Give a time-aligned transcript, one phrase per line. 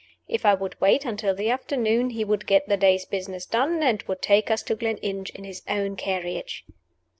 [0.27, 4.01] If I would wait until the afternoon, he would get the day's business done, and
[4.07, 6.65] would take us to Gleninch in his own carriage.